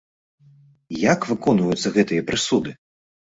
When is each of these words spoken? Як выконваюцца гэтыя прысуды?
Як 1.11 1.27
выконваюцца 1.33 1.93
гэтыя 1.99 2.25
прысуды? 2.31 2.75